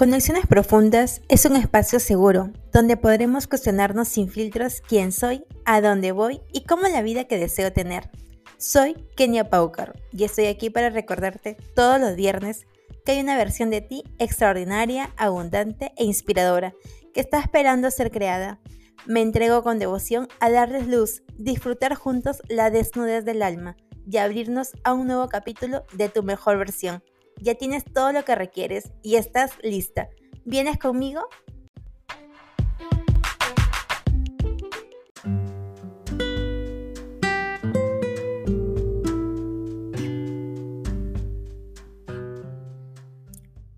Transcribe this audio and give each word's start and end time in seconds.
Conexiones 0.00 0.46
Profundas 0.46 1.20
es 1.28 1.44
un 1.44 1.56
espacio 1.56 2.00
seguro 2.00 2.48
donde 2.72 2.96
podremos 2.96 3.46
cuestionarnos 3.46 4.08
sin 4.08 4.30
filtros 4.30 4.80
quién 4.80 5.12
soy, 5.12 5.44
a 5.66 5.82
dónde 5.82 6.12
voy 6.12 6.40
y 6.54 6.62
cómo 6.62 6.88
la 6.88 7.02
vida 7.02 7.24
que 7.24 7.36
deseo 7.36 7.70
tener. 7.70 8.08
Soy 8.56 8.94
Kenia 9.14 9.50
Paucar 9.50 10.00
y 10.10 10.24
estoy 10.24 10.46
aquí 10.46 10.70
para 10.70 10.88
recordarte 10.88 11.58
todos 11.74 12.00
los 12.00 12.16
viernes 12.16 12.66
que 13.04 13.12
hay 13.12 13.20
una 13.20 13.36
versión 13.36 13.68
de 13.68 13.82
ti 13.82 14.02
extraordinaria, 14.18 15.10
abundante 15.18 15.92
e 15.98 16.04
inspiradora 16.04 16.72
que 17.12 17.20
está 17.20 17.38
esperando 17.38 17.90
ser 17.90 18.10
creada. 18.10 18.58
Me 19.04 19.20
entrego 19.20 19.62
con 19.62 19.78
devoción 19.78 20.28
a 20.40 20.48
darles 20.48 20.86
luz, 20.86 21.24
disfrutar 21.36 21.94
juntos 21.94 22.40
la 22.48 22.70
desnudez 22.70 23.26
del 23.26 23.42
alma 23.42 23.76
y 24.10 24.16
abrirnos 24.16 24.70
a 24.82 24.94
un 24.94 25.08
nuevo 25.08 25.28
capítulo 25.28 25.84
de 25.92 26.08
tu 26.08 26.22
mejor 26.22 26.56
versión 26.56 27.02
ya 27.40 27.54
tienes 27.54 27.84
todo 27.84 28.12
lo 28.12 28.24
que 28.24 28.34
requieres 28.34 28.90
y 29.02 29.16
estás 29.16 29.52
lista. 29.62 30.08
¿Vienes 30.44 30.78
conmigo? 30.78 31.22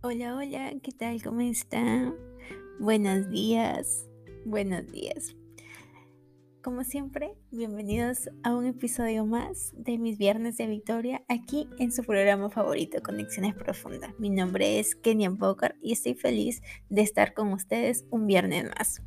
Hola, 0.02 0.36
hola, 0.36 0.72
¿qué 0.82 0.92
tal? 0.92 1.22
¿Cómo 1.22 1.40
están? 1.40 2.14
Buenos 2.78 3.30
días, 3.30 4.06
buenos 4.44 4.86
días. 4.90 5.34
Como 6.62 6.84
siempre, 6.84 7.34
bienvenidos 7.50 8.30
a 8.44 8.54
un 8.54 8.66
episodio 8.66 9.26
más 9.26 9.72
de 9.76 9.98
mis 9.98 10.16
Viernes 10.16 10.56
de 10.58 10.68
Victoria 10.68 11.24
aquí 11.26 11.68
en 11.80 11.90
su 11.90 12.04
programa 12.04 12.50
favorito, 12.50 13.02
Conexiones 13.02 13.56
Profundas. 13.56 14.16
Mi 14.20 14.30
nombre 14.30 14.78
es 14.78 14.94
Kenia 14.94 15.28
Boker 15.30 15.74
y 15.82 15.90
estoy 15.90 16.14
feliz 16.14 16.62
de 16.88 17.02
estar 17.02 17.34
con 17.34 17.52
ustedes 17.52 18.04
un 18.10 18.28
viernes 18.28 18.66
más. 18.76 19.02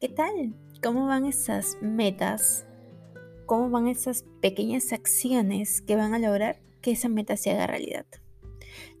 ¿Qué 0.00 0.08
tal? 0.08 0.54
¿Cómo 0.82 1.06
van 1.06 1.26
esas 1.26 1.76
metas? 1.82 2.66
¿Cómo 3.44 3.68
van 3.68 3.86
esas 3.86 4.24
pequeñas 4.40 4.94
acciones 4.94 5.82
que 5.82 5.96
van 5.96 6.14
a 6.14 6.18
lograr 6.18 6.62
que 6.80 6.92
esa 6.92 7.10
meta 7.10 7.36
se 7.36 7.50
haga 7.50 7.66
realidad? 7.66 8.06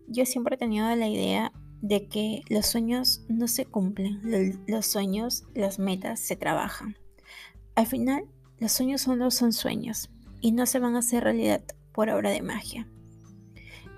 Yo 0.06 0.26
siempre 0.26 0.56
he 0.56 0.58
tenido 0.58 0.94
la 0.94 1.08
idea 1.08 1.52
de 1.80 2.08
que 2.08 2.42
los 2.50 2.66
sueños 2.66 3.24
no 3.30 3.48
se 3.48 3.64
cumplen, 3.64 4.20
los 4.66 4.84
sueños, 4.84 5.44
las 5.54 5.78
metas 5.78 6.20
se 6.20 6.36
trabajan 6.36 6.94
al 7.78 7.86
final, 7.86 8.24
los 8.58 8.72
sueños 8.72 9.02
solo 9.02 9.30
son 9.30 9.52
sueños 9.52 10.10
y 10.40 10.50
no 10.50 10.66
se 10.66 10.80
van 10.80 10.96
a 10.96 10.98
hacer 10.98 11.22
realidad 11.22 11.62
por 11.92 12.10
obra 12.10 12.30
de 12.30 12.42
magia. 12.42 12.88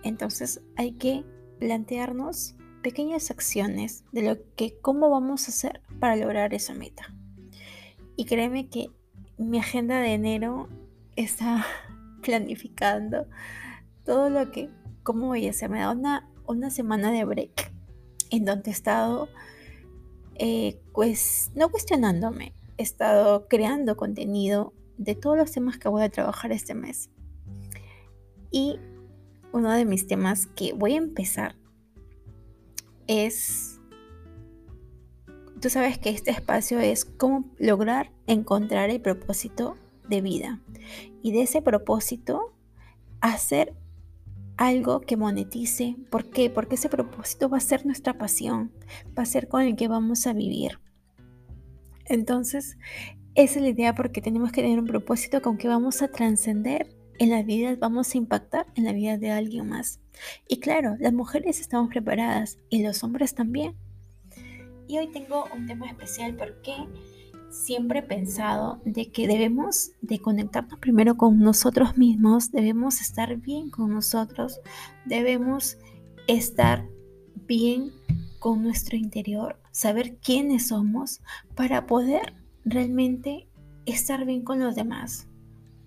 Entonces 0.03 0.61
hay 0.77 0.93
que 0.93 1.25
plantearnos 1.61 2.57
pequeñas 2.83 3.31
acciones 3.31 4.05
de 4.13 4.21
lo 4.21 4.37
que 4.55 4.79
cómo 4.83 5.09
vamos 5.09 5.47
a 5.47 5.51
hacer 5.51 5.81
para 5.99 6.17
lograr 6.17 6.53
esa 6.53 6.75
meta. 6.75 7.15
Y 8.17 8.27
créeme 8.27 8.69
que 8.69 8.91
mi 9.39 9.59
agenda 9.59 9.99
de 9.99 10.13
enero 10.13 10.69
está 11.17 11.65
planificando 12.23 13.29
todo 14.05 14.29
lo 14.29 14.51
que, 14.51 14.69
cómo 15.03 15.29
voy 15.29 15.47
a 15.47 15.51
hacer. 15.53 15.71
Me 15.71 15.81
da 15.81 15.93
una, 15.93 16.29
una 16.47 16.69
semana 16.69 17.13
de 17.13 17.25
break 17.25 17.73
en 18.29 18.45
donde 18.45 18.73
he 18.73 18.75
estado, 18.75 19.31
pues, 20.93 21.51
no 21.55 21.71
cuestionándome, 21.71 22.53
he 22.81 22.83
estado 22.83 23.47
creando 23.47 23.97
contenido 23.97 24.73
de 24.97 25.15
todos 25.15 25.37
los 25.37 25.53
temas 25.53 25.79
que 25.79 25.89
voy 25.89 26.03
a 26.03 26.09
trabajar 26.09 26.51
este 26.51 26.75
mes. 26.75 27.11
Y 28.51 28.79
uno 29.53 29.71
de 29.73 29.85
mis 29.85 30.07
temas 30.07 30.47
que 30.47 30.73
voy 30.73 30.95
a 30.95 30.99
empezar 30.99 31.57
es, 33.07 33.81
tú 35.61 35.69
sabes 35.69 35.99
que 35.99 36.09
este 36.09 36.31
espacio 36.31 36.81
es 36.81 37.05
cómo 37.05 37.51
lograr 37.59 38.13
encontrar 38.27 38.89
el 38.89 39.01
propósito 39.01 39.77
de 40.09 40.23
vida. 40.23 40.61
Y 41.23 41.33
de 41.33 41.43
ese 41.43 41.61
propósito, 41.61 42.55
hacer 43.21 43.75
algo 44.57 45.03
que 45.03 45.19
monetice. 45.19 45.97
¿Por 46.11 46.31
qué? 46.31 46.49
Porque 46.49 46.77
ese 46.77 46.89
propósito 46.89 47.51
va 47.51 47.59
a 47.59 47.61
ser 47.61 47.85
nuestra 47.85 48.17
pasión, 48.17 48.73
va 49.19 49.23
a 49.25 49.27
ser 49.27 49.49
con 49.49 49.61
el 49.63 49.77
que 49.77 49.89
vamos 49.89 50.27
a 50.27 50.33
vivir. 50.33 50.79
Entonces, 52.11 52.77
esa 53.37 53.59
es 53.59 53.63
la 53.63 53.69
idea 53.69 53.95
porque 53.95 54.21
tenemos 54.21 54.51
que 54.51 54.63
tener 54.63 54.81
un 54.81 54.87
propósito 54.87 55.41
con 55.41 55.57
que 55.57 55.69
vamos 55.69 56.03
a 56.03 56.09
trascender 56.09 56.89
en 57.21 57.31
la 57.31 57.45
vida, 57.45 57.77
vamos 57.79 58.13
a 58.13 58.19
impactar 58.19 58.67
en 58.75 58.85
la 58.85 58.93
vida 58.93 59.17
de 59.17 59.31
alguien 59.31 59.69
más. 59.69 60.01
Y 60.49 60.59
claro, 60.59 60.97
las 60.99 61.13
mujeres 61.13 61.61
estamos 61.61 61.89
preparadas 61.89 62.59
y 62.69 62.83
los 62.83 63.05
hombres 63.05 63.35
también. 63.35 63.77
Y 64.89 64.99
hoy 64.99 65.07
tengo 65.13 65.45
un 65.55 65.67
tema 65.67 65.87
especial 65.87 66.35
porque 66.35 66.75
siempre 67.49 68.01
he 68.01 68.03
pensado 68.03 68.81
de 68.85 69.13
que 69.13 69.29
debemos 69.29 69.93
de 70.01 70.19
conectarnos 70.19 70.81
primero 70.81 71.17
con 71.17 71.39
nosotros 71.39 71.97
mismos, 71.97 72.51
debemos 72.51 73.01
estar 73.01 73.37
bien 73.37 73.71
con 73.71 73.93
nosotros, 73.93 74.61
debemos 75.05 75.79
estar 76.27 76.89
bien 77.47 77.93
con 78.41 78.65
nuestro 78.65 78.97
interior, 78.97 79.60
saber 79.71 80.19
quiénes 80.19 80.69
somos 80.69 81.21
para 81.55 81.87
poder 81.87 82.35
realmente 82.65 83.49
estar 83.87 84.25
bien 84.25 84.43
con 84.43 84.61
los 84.61 84.75
demás, 84.75 85.29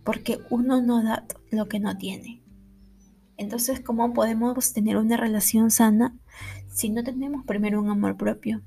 porque 0.03 0.39
uno 0.49 0.81
no 0.81 1.03
da 1.03 1.25
lo 1.51 1.67
que 1.67 1.79
no 1.79 1.97
tiene. 1.97 2.41
Entonces, 3.37 3.79
¿cómo 3.79 4.13
podemos 4.13 4.73
tener 4.73 4.97
una 4.97 5.17
relación 5.17 5.71
sana 5.71 6.15
si 6.67 6.89
no 6.89 7.03
tenemos 7.03 7.45
primero 7.45 7.81
un 7.81 7.89
amor 7.89 8.15
propio? 8.17 8.61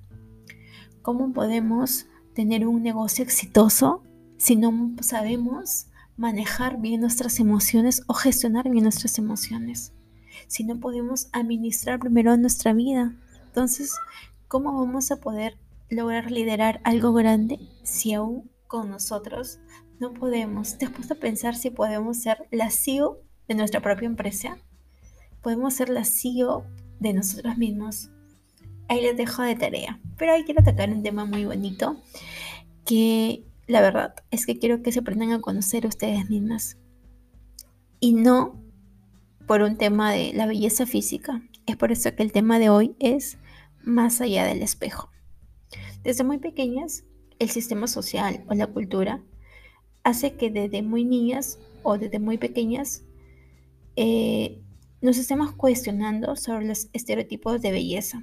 ¿Cómo 1.02 1.32
podemos 1.32 2.06
tener 2.34 2.66
un 2.66 2.82
negocio 2.82 3.24
exitoso 3.24 4.02
si 4.36 4.56
no 4.56 4.92
sabemos 5.00 5.86
manejar 6.16 6.80
bien 6.80 7.00
nuestras 7.00 7.38
emociones 7.38 8.02
o 8.06 8.14
gestionar 8.14 8.68
bien 8.68 8.84
nuestras 8.84 9.18
emociones? 9.18 9.92
Si 10.48 10.64
no 10.64 10.78
podemos 10.78 11.28
administrar 11.32 11.98
primero 11.98 12.36
nuestra 12.36 12.72
vida, 12.72 13.14
entonces, 13.46 13.94
¿cómo 14.48 14.78
vamos 14.78 15.10
a 15.10 15.16
poder 15.16 15.58
lograr 15.88 16.30
liderar 16.30 16.80
algo 16.84 17.12
grande 17.12 17.58
si 17.82 18.14
aún 18.14 18.50
con 18.66 18.90
nosotros 18.90 19.58
no 19.98 20.12
podemos? 20.12 20.78
¿Te 20.78 20.86
has 20.86 20.92
puesto 20.92 21.14
a 21.14 21.18
pensar 21.18 21.54
si 21.56 21.70
podemos 21.70 22.18
ser 22.18 22.46
la 22.50 22.70
CEO 22.70 23.20
de 23.48 23.54
nuestra 23.54 23.80
propia 23.80 24.06
empresa? 24.06 24.58
¿Podemos 25.42 25.74
ser 25.74 25.88
la 25.88 26.04
CEO 26.04 26.66
de 27.00 27.12
nosotros 27.12 27.56
mismos? 27.56 28.10
Ahí 28.88 29.02
les 29.02 29.16
dejo 29.16 29.42
de 29.42 29.56
tarea. 29.56 30.00
Pero 30.16 30.32
ahí 30.32 30.44
quiero 30.44 30.60
atacar 30.60 30.90
un 30.90 31.02
tema 31.02 31.24
muy 31.24 31.44
bonito 31.44 32.00
que 32.84 33.44
la 33.66 33.80
verdad 33.80 34.14
es 34.30 34.46
que 34.46 34.58
quiero 34.58 34.82
que 34.82 34.92
se 34.92 35.00
aprendan 35.00 35.32
a 35.32 35.40
conocer 35.40 35.86
ustedes 35.86 36.30
mismas. 36.30 36.78
Y 37.98 38.12
no 38.12 38.62
por 39.46 39.62
un 39.62 39.76
tema 39.76 40.12
de 40.12 40.32
la 40.34 40.46
belleza 40.46 40.86
física. 40.86 41.42
Es 41.66 41.76
por 41.76 41.92
eso 41.92 42.14
que 42.14 42.22
el 42.22 42.32
tema 42.32 42.58
de 42.58 42.70
hoy 42.70 42.94
es 42.98 43.38
más 43.86 44.20
allá 44.20 44.44
del 44.44 44.62
espejo. 44.62 45.10
Desde 46.02 46.24
muy 46.24 46.38
pequeñas, 46.38 47.04
el 47.38 47.48
sistema 47.48 47.86
social 47.86 48.44
o 48.48 48.54
la 48.54 48.66
cultura 48.66 49.22
hace 50.04 50.34
que 50.34 50.50
desde 50.50 50.82
muy 50.82 51.04
niñas 51.04 51.58
o 51.82 51.96
desde 51.96 52.18
muy 52.18 52.38
pequeñas 52.38 53.04
eh, 53.96 54.60
nos 55.00 55.18
estemos 55.18 55.52
cuestionando 55.52 56.36
sobre 56.36 56.66
los 56.66 56.88
estereotipos 56.92 57.62
de 57.62 57.72
belleza. 57.72 58.22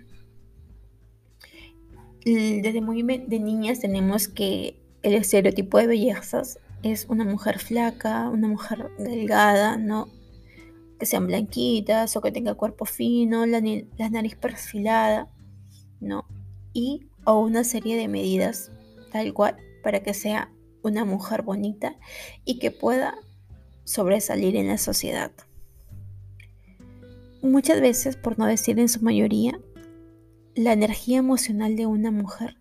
Desde 2.26 2.82
muy 2.82 3.04
de 3.04 3.40
niñas 3.40 3.80
tenemos 3.80 4.28
que 4.28 4.82
el 5.02 5.14
estereotipo 5.16 5.78
de 5.78 5.88
bellezas 5.88 6.60
es 6.84 7.06
una 7.10 7.26
mujer 7.26 7.60
flaca, 7.60 8.30
una 8.30 8.48
mujer 8.48 8.90
delgada, 8.98 9.78
¿no? 9.78 10.08
Que 11.00 11.06
sean 11.06 11.28
blanquitas 11.28 12.16
o 12.16 12.22
que 12.22 12.32
tenga 12.32 12.56
cuerpo 12.56 12.86
fino, 12.86 13.46
la, 13.46 13.62
la 13.98 14.10
nariz 14.10 14.36
perfilada. 14.36 15.33
Y 16.74 17.08
o 17.26 17.40
una 17.40 17.64
serie 17.64 17.96
de 17.98 18.08
medidas 18.08 18.72
tal 19.12 19.34
cual 19.34 19.58
para 19.84 20.02
que 20.02 20.14
sea 20.14 20.52
una 20.82 21.06
mujer 21.06 21.44
bonita 21.44 21.96
y 22.46 22.60
que 22.60 22.72
pueda 22.72 23.16
sobresalir 23.86 24.56
en 24.56 24.68
la 24.68 24.78
sociedad. 24.78 25.32
Muchas 27.42 27.82
veces, 27.82 28.16
por 28.16 28.40
no 28.40 28.46
decir 28.46 28.80
en 28.80 28.90
su 28.90 29.02
mayoría, 29.02 29.60
la 30.56 30.74
energía 30.74 31.18
emocional 31.18 31.76
de 31.76 31.86
una 31.86 32.12
mujer 32.12 32.58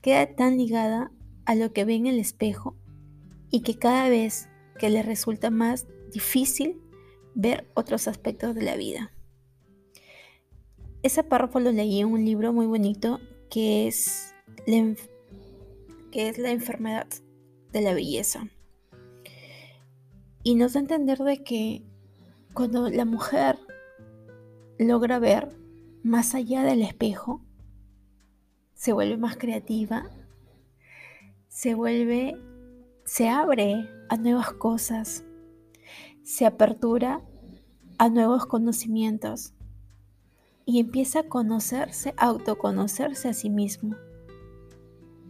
queda 0.00 0.34
tan 0.34 0.56
ligada 0.56 1.10
a 1.44 1.54
lo 1.54 1.72
que 1.72 1.84
ve 1.84 1.94
en 1.94 2.06
el 2.06 2.18
espejo 2.18 2.76
y 3.50 3.62
que 3.62 3.78
cada 3.78 4.08
vez 4.08 4.48
que 4.78 4.90
le 4.90 5.02
resulta 5.02 5.50
más 5.50 5.86
difícil 6.12 6.80
ver 7.34 7.70
otros 7.74 8.08
aspectos 8.08 8.54
de 8.54 8.62
la 8.62 8.76
vida. 8.76 9.13
Ese 11.04 11.22
párrafo 11.22 11.60
lo 11.60 11.70
leí 11.70 12.00
en 12.00 12.10
un 12.10 12.24
libro 12.24 12.54
muy 12.54 12.64
bonito 12.64 13.20
que 13.50 13.86
es 13.86 14.34
la, 14.66 14.96
que 16.10 16.28
es 16.30 16.38
la 16.38 16.50
enfermedad 16.50 17.06
de 17.72 17.82
la 17.82 17.92
belleza. 17.92 18.48
Y 20.42 20.54
nos 20.54 20.72
da 20.72 20.80
a 20.80 20.82
entender 20.84 21.18
de 21.18 21.44
que 21.44 21.82
cuando 22.54 22.88
la 22.88 23.04
mujer 23.04 23.58
logra 24.78 25.18
ver 25.18 25.54
más 26.02 26.34
allá 26.34 26.62
del 26.62 26.80
espejo, 26.80 27.42
se 28.72 28.94
vuelve 28.94 29.18
más 29.18 29.36
creativa, 29.36 30.10
se 31.48 31.74
vuelve, 31.74 32.34
se 33.04 33.28
abre 33.28 33.90
a 34.08 34.16
nuevas 34.16 34.54
cosas, 34.54 35.22
se 36.22 36.46
apertura 36.46 37.20
a 37.98 38.08
nuevos 38.08 38.46
conocimientos 38.46 39.52
y 40.66 40.80
empieza 40.80 41.20
a 41.20 41.28
conocerse, 41.28 42.14
a 42.16 42.26
autoconocerse 42.26 43.28
a 43.28 43.34
sí 43.34 43.50
mismo. 43.50 43.96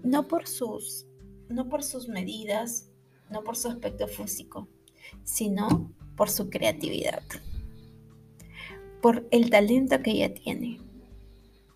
No 0.03 0.29
por 0.29 0.47
sus, 0.47 1.07
no 1.49 1.69
por 1.69 1.83
sus 1.83 2.09
medidas, 2.09 2.91
no 3.31 3.43
por 3.43 3.57
su 3.57 3.69
aspecto 3.69 4.07
físico, 4.07 4.69
sino 5.25 5.93
por 6.17 6.31
su 6.31 6.51
creatividad, 6.51 7.23
por 9.03 9.27
el 9.31 9.51
talento 9.51 10.01
que 10.03 10.13
ella 10.13 10.33
tiene. 10.33 10.81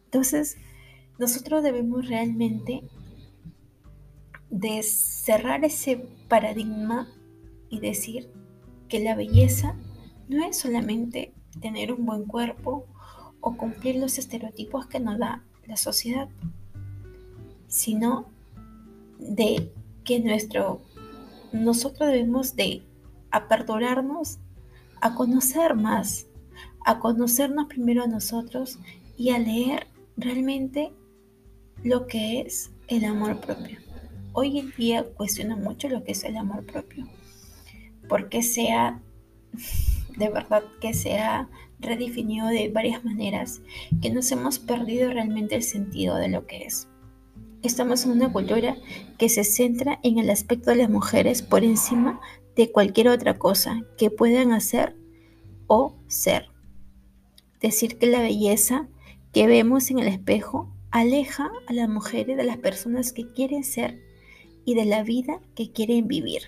Entonces, 0.04 0.56
nosotros 1.18 1.62
debemos 1.62 2.08
realmente 2.08 2.84
cerrar 4.82 5.64
ese 5.64 5.96
paradigma 6.28 7.08
y 7.68 7.80
decir 7.80 8.30
que 8.88 9.00
la 9.00 9.14
belleza 9.14 9.76
no 10.28 10.44
es 10.44 10.58
solamente 10.58 11.34
tener 11.60 11.92
un 11.92 12.06
buen 12.06 12.24
cuerpo 12.24 12.86
o 13.40 13.56
cumplir 13.56 13.96
los 13.96 14.18
estereotipos 14.18 14.86
que 14.86 15.00
nos 15.00 15.18
da 15.18 15.44
la 15.66 15.76
sociedad, 15.76 16.28
sino 17.68 18.26
de 19.18 19.72
que 20.04 20.20
nuestro 20.20 20.80
nosotros 21.52 22.08
debemos 22.08 22.56
de 22.56 22.82
aperturarnos 23.30 24.38
a 25.00 25.14
conocer 25.14 25.74
más, 25.74 26.26
a 26.84 26.98
conocernos 26.98 27.66
primero 27.66 28.04
a 28.04 28.06
nosotros 28.06 28.78
y 29.16 29.30
a 29.30 29.38
leer 29.38 29.86
realmente 30.16 30.92
lo 31.82 32.06
que 32.06 32.40
es 32.40 32.70
el 32.88 33.04
amor 33.04 33.40
propio. 33.40 33.78
Hoy 34.32 34.58
en 34.58 34.72
día 34.76 35.04
cuestiono 35.04 35.56
mucho 35.56 35.88
lo 35.88 36.04
que 36.04 36.12
es 36.12 36.24
el 36.24 36.36
amor 36.36 36.64
propio, 36.64 37.06
porque 38.08 38.42
sea 38.42 39.00
de 40.16 40.28
verdad 40.28 40.62
que 40.80 40.94
se 40.94 41.18
ha 41.18 41.48
redefinido 41.80 42.48
de 42.48 42.68
varias 42.68 43.04
maneras, 43.04 43.62
que 44.00 44.10
nos 44.10 44.30
hemos 44.32 44.58
perdido 44.58 45.10
realmente 45.10 45.54
el 45.54 45.62
sentido 45.62 46.16
de 46.16 46.28
lo 46.28 46.46
que 46.46 46.64
es. 46.64 46.88
Estamos 47.62 48.04
en 48.04 48.12
una 48.12 48.32
cultura 48.32 48.76
que 49.18 49.28
se 49.28 49.44
centra 49.44 49.98
en 50.02 50.18
el 50.18 50.30
aspecto 50.30 50.70
de 50.70 50.76
las 50.76 50.90
mujeres 50.90 51.42
por 51.42 51.64
encima 51.64 52.20
de 52.54 52.70
cualquier 52.70 53.08
otra 53.08 53.38
cosa 53.38 53.80
que 53.96 54.10
puedan 54.10 54.52
hacer 54.52 54.96
o 55.66 55.96
ser. 56.06 56.48
Decir 57.60 57.98
que 57.98 58.06
la 58.06 58.20
belleza 58.20 58.88
que 59.32 59.46
vemos 59.46 59.90
en 59.90 59.98
el 59.98 60.08
espejo 60.08 60.72
aleja 60.90 61.50
a 61.66 61.72
las 61.72 61.88
mujeres 61.88 62.36
de 62.36 62.44
las 62.44 62.58
personas 62.58 63.12
que 63.12 63.26
quieren 63.32 63.64
ser 63.64 64.00
y 64.64 64.74
de 64.74 64.84
la 64.84 65.02
vida 65.02 65.40
que 65.54 65.72
quieren 65.72 66.08
vivir. 66.08 66.42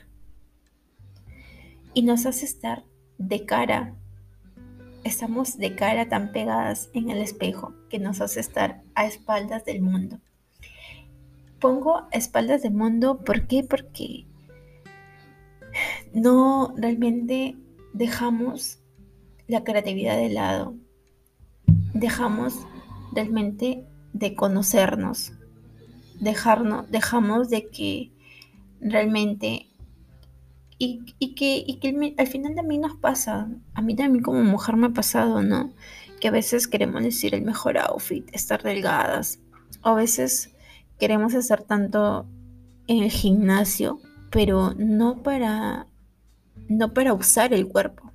Y 1.94 2.02
nos 2.02 2.26
hace 2.26 2.44
estar 2.44 2.84
de 3.18 3.44
cara, 3.44 3.96
estamos 5.04 5.58
de 5.58 5.74
cara 5.74 6.08
tan 6.08 6.32
pegadas 6.32 6.90
en 6.92 7.10
el 7.10 7.18
espejo 7.18 7.74
que 7.88 7.98
nos 7.98 8.20
hace 8.20 8.40
estar 8.40 8.82
a 8.94 9.06
espaldas 9.06 9.64
del 9.64 9.80
mundo. 9.80 10.20
Pongo 11.58 11.98
a 11.98 12.08
espaldas 12.12 12.62
del 12.62 12.72
mundo, 12.72 13.18
¿por 13.24 13.46
qué? 13.46 13.62
Porque 13.62 14.26
no 16.12 16.74
realmente 16.76 17.56
dejamos 17.92 18.78
la 19.46 19.64
creatividad 19.64 20.16
de 20.16 20.30
lado, 20.30 20.74
dejamos 21.94 22.54
realmente 23.12 23.84
de 24.12 24.34
conocernos, 24.34 25.32
dejarnos, 26.20 26.90
dejamos 26.90 27.50
de 27.50 27.68
que 27.68 28.12
realmente 28.80 29.69
y, 30.82 31.34
que, 31.34 32.14
al 32.16 32.26
final 32.26 32.54
mí 32.64 32.78
nos 32.78 32.96
pasa, 32.96 33.50
a 33.74 33.82
mí 33.82 33.94
también 33.94 34.24
como 34.24 34.42
mujer 34.42 34.76
me 34.76 34.86
ha 34.86 34.90
pasado, 34.90 35.42
¿no? 35.42 35.74
Que 36.20 36.28
a 36.28 36.30
veces 36.30 36.68
queremos 36.68 37.02
decir 37.02 37.34
el 37.34 37.42
mejor 37.42 37.76
outfit, 37.76 38.26
estar 38.32 38.62
delgadas, 38.62 39.40
o 39.82 39.90
a 39.90 39.94
veces 39.94 40.54
queremos 40.98 41.34
estar 41.34 41.62
tanto 41.64 42.26
en 42.86 43.02
el 43.02 43.10
gimnasio, 43.10 44.00
pero 44.30 44.72
no 44.74 45.22
para, 45.22 45.86
no 46.68 46.94
para 46.94 47.12
usar 47.12 47.52
el 47.52 47.68
cuerpo. 47.68 48.10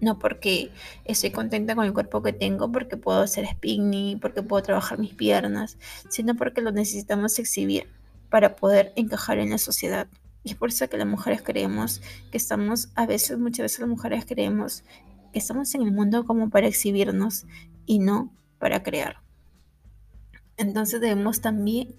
No 0.00 0.18
porque 0.18 0.70
estoy 1.04 1.30
contenta 1.30 1.74
con 1.74 1.84
el 1.84 1.92
cuerpo 1.92 2.22
que 2.22 2.32
tengo, 2.32 2.72
porque 2.72 2.96
puedo 2.96 3.20
hacer 3.20 3.46
spinning, 3.46 4.18
porque 4.18 4.42
puedo 4.42 4.62
trabajar 4.62 4.98
mis 4.98 5.12
piernas, 5.12 5.76
sino 6.08 6.36
porque 6.36 6.62
lo 6.62 6.72
necesitamos 6.72 7.38
exhibir 7.38 7.86
para 8.30 8.56
poder 8.56 8.94
encajar 8.96 9.38
en 9.38 9.50
la 9.50 9.58
sociedad. 9.58 10.08
Y 10.44 10.50
es 10.50 10.56
por 10.56 10.68
eso 10.68 10.88
que 10.88 10.96
las 10.96 11.06
mujeres 11.06 11.42
creemos 11.42 12.00
que 12.30 12.38
estamos, 12.38 12.90
a 12.94 13.06
veces, 13.06 13.38
muchas 13.38 13.64
veces 13.64 13.80
las 13.80 13.88
mujeres 13.88 14.24
creemos 14.26 14.84
que 15.32 15.38
estamos 15.38 15.74
en 15.74 15.82
el 15.82 15.92
mundo 15.92 16.24
como 16.24 16.50
para 16.50 16.66
exhibirnos 16.66 17.46
y 17.86 17.98
no 17.98 18.32
para 18.58 18.82
crear. 18.82 19.22
Entonces 20.56 21.00
debemos 21.00 21.40
también 21.40 21.94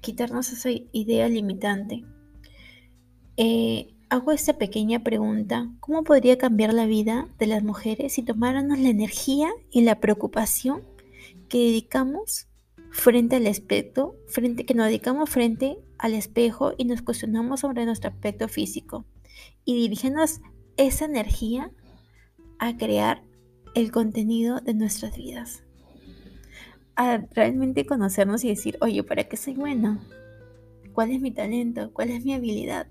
quitarnos 0.00 0.52
esa 0.52 0.70
idea 0.92 1.28
limitante. 1.28 2.04
Eh, 3.36 3.94
hago 4.08 4.32
esta 4.32 4.58
pequeña 4.58 5.02
pregunta, 5.02 5.70
¿cómo 5.80 6.02
podría 6.02 6.38
cambiar 6.38 6.72
la 6.72 6.86
vida 6.86 7.28
de 7.38 7.46
las 7.46 7.62
mujeres 7.62 8.14
si 8.14 8.22
tomáramos 8.22 8.78
la 8.78 8.88
energía 8.88 9.50
y 9.70 9.82
la 9.82 10.00
preocupación 10.00 10.82
que 11.48 11.58
dedicamos 11.58 12.47
frente 12.90 13.36
al 13.36 13.46
aspecto, 13.46 14.16
frente, 14.26 14.64
que 14.64 14.74
nos 14.74 14.86
dedicamos 14.86 15.30
frente 15.30 15.78
al 15.98 16.14
espejo 16.14 16.72
y 16.76 16.84
nos 16.84 17.02
cuestionamos 17.02 17.60
sobre 17.60 17.84
nuestro 17.84 18.10
aspecto 18.10 18.48
físico 18.48 19.04
y 19.64 19.74
dirigimos 19.74 20.40
esa 20.76 21.04
energía 21.04 21.70
a 22.58 22.76
crear 22.76 23.22
el 23.74 23.92
contenido 23.92 24.60
de 24.60 24.74
nuestras 24.74 25.16
vidas. 25.16 25.64
A 26.96 27.18
realmente 27.32 27.86
conocernos 27.86 28.42
y 28.44 28.48
decir, 28.48 28.76
oye, 28.80 29.02
¿para 29.04 29.24
qué 29.24 29.36
soy 29.36 29.54
bueno? 29.54 30.00
¿Cuál 30.92 31.12
es 31.12 31.20
mi 31.20 31.30
talento? 31.30 31.92
¿Cuál 31.92 32.10
es 32.10 32.24
mi 32.24 32.34
habilidad? 32.34 32.88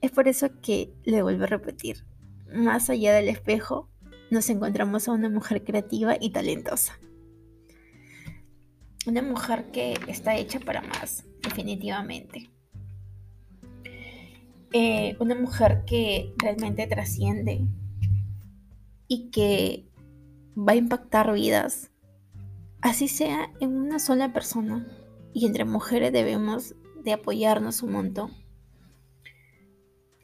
Es 0.00 0.10
por 0.10 0.28
eso 0.28 0.48
que 0.62 0.92
le 1.04 1.22
vuelvo 1.22 1.44
a 1.44 1.48
repetir, 1.48 2.06
más 2.54 2.88
allá 2.90 3.14
del 3.14 3.28
espejo, 3.28 3.88
nos 4.30 4.48
encontramos 4.50 5.08
a 5.08 5.12
una 5.12 5.28
mujer 5.28 5.64
creativa 5.64 6.16
y 6.20 6.30
talentosa. 6.30 6.98
Una 9.06 9.22
mujer 9.22 9.70
que 9.70 9.94
está 10.08 10.34
hecha 10.34 10.58
para 10.58 10.82
más, 10.82 11.24
definitivamente. 11.40 12.50
Eh, 14.72 15.16
una 15.20 15.36
mujer 15.36 15.84
que 15.86 16.34
realmente 16.38 16.88
trasciende 16.88 17.64
y 19.06 19.30
que 19.30 19.88
va 20.58 20.72
a 20.72 20.76
impactar 20.76 21.32
vidas, 21.32 21.92
así 22.80 23.06
sea 23.06 23.52
en 23.60 23.76
una 23.76 24.00
sola 24.00 24.32
persona. 24.32 24.84
Y 25.32 25.46
entre 25.46 25.64
mujeres 25.64 26.12
debemos 26.12 26.74
de 27.04 27.12
apoyarnos 27.12 27.84
un 27.84 27.92
montón. 27.92 28.32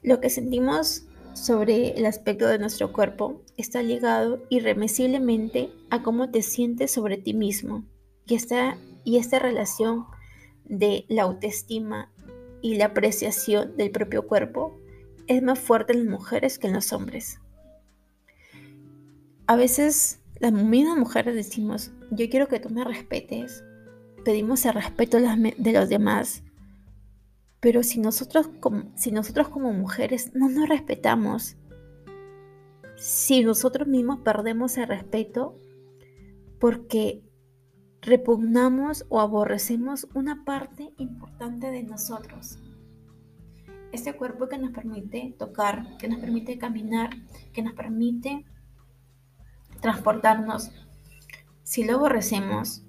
Lo 0.02 0.18
que 0.20 0.28
sentimos 0.28 1.06
sobre 1.34 1.96
el 1.96 2.06
aspecto 2.06 2.48
de 2.48 2.58
nuestro 2.58 2.92
cuerpo 2.92 3.42
está 3.56 3.80
ligado 3.80 4.42
irremisiblemente 4.50 5.70
a 5.88 6.02
cómo 6.02 6.30
te 6.30 6.42
sientes 6.42 6.90
sobre 6.90 7.16
ti 7.16 7.32
mismo 7.32 7.84
y 8.26 8.34
esta, 8.34 8.76
y 9.04 9.18
esta 9.18 9.38
relación 9.38 10.06
de 10.64 11.04
la 11.08 11.22
autoestima 11.22 12.10
y 12.60 12.76
la 12.76 12.86
apreciación 12.86 13.76
del 13.76 13.90
propio 13.90 14.26
cuerpo 14.26 14.78
es 15.26 15.42
más 15.42 15.58
fuerte 15.58 15.92
en 15.92 16.00
las 16.00 16.08
mujeres 16.08 16.58
que 16.58 16.68
en 16.68 16.74
los 16.74 16.92
hombres. 16.92 17.40
A 19.46 19.56
veces 19.56 20.20
las 20.38 20.52
mismas 20.52 20.96
mujeres 20.96 21.34
decimos, 21.34 21.92
yo 22.10 22.28
quiero 22.28 22.48
que 22.48 22.60
tú 22.60 22.70
me 22.70 22.84
respetes, 22.84 23.64
pedimos 24.24 24.64
el 24.64 24.74
respeto 24.74 25.18
de 25.18 25.72
los 25.72 25.88
demás, 25.88 26.42
pero 27.60 27.82
si 27.82 28.00
nosotros, 28.00 28.50
si 28.96 29.12
nosotros 29.12 29.48
como 29.48 29.72
mujeres 29.72 30.34
no 30.34 30.48
nos 30.48 30.68
respetamos, 30.68 31.56
si 32.96 33.44
nosotros 33.44 33.86
mismos 33.86 34.20
perdemos 34.20 34.76
el 34.78 34.88
respeto 34.88 35.58
porque 36.58 37.22
repugnamos 38.02 39.06
o 39.08 39.20
aborrecemos 39.20 40.08
una 40.12 40.44
parte 40.44 40.92
importante 40.98 41.70
de 41.70 41.84
nosotros. 41.84 42.58
Este 43.92 44.14
cuerpo 44.14 44.48
que 44.48 44.58
nos 44.58 44.72
permite 44.72 45.34
tocar, 45.38 45.96
que 45.98 46.08
nos 46.08 46.18
permite 46.18 46.58
caminar, 46.58 47.10
que 47.52 47.62
nos 47.62 47.74
permite 47.74 48.44
transportarnos. 49.80 50.72
Si 51.62 51.84
lo 51.84 51.94
aborrecemos, 51.94 52.82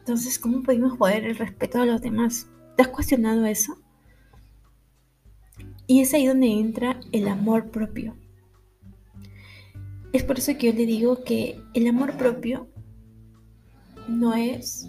entonces 0.00 0.38
¿cómo 0.38 0.62
podemos 0.62 0.98
poder 0.98 1.24
el 1.24 1.36
respeto 1.36 1.80
a 1.80 1.86
los 1.86 2.02
demás? 2.02 2.48
¿Te 2.76 2.82
has 2.82 2.88
cuestionado 2.88 3.46
eso? 3.46 3.78
Y 5.86 6.02
es 6.02 6.12
ahí 6.12 6.26
donde 6.26 6.48
entra 6.48 7.00
el 7.12 7.28
amor 7.28 7.70
propio. 7.70 8.14
Es 10.12 10.22
por 10.22 10.38
eso 10.38 10.52
que 10.58 10.66
yo 10.66 10.72
le 10.72 10.84
digo 10.84 11.24
que 11.24 11.62
el 11.74 11.86
amor 11.86 12.16
propio 12.16 12.68
no 14.08 14.34
es, 14.34 14.88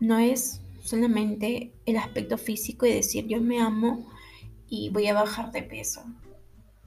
no 0.00 0.18
es 0.18 0.60
solamente 0.82 1.72
el 1.84 1.96
aspecto 1.96 2.38
físico 2.38 2.86
y 2.86 2.92
decir 2.92 3.26
yo 3.26 3.40
me 3.40 3.60
amo 3.60 4.06
y 4.68 4.90
voy 4.90 5.06
a 5.06 5.14
bajar 5.14 5.52
de 5.52 5.62
peso. 5.62 6.02